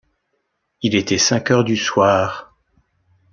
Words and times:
Il 0.81 0.95
était 0.95 1.19
cinq 1.19 1.51
heures 1.51 1.63
du 1.63 1.77
soir. 1.77 2.55